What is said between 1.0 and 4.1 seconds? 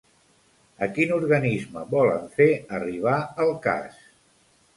organisme volen fer arribar el cas?